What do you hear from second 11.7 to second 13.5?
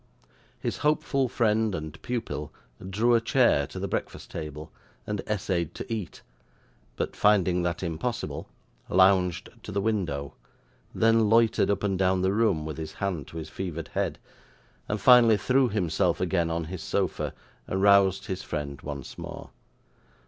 and down the room with his hand to his